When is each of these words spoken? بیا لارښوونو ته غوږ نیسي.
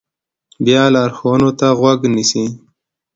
بیا 0.65 0.83
لارښوونو 0.95 1.49
ته 1.59 1.67
غوږ 1.79 1.99
نیسي. 2.13 2.45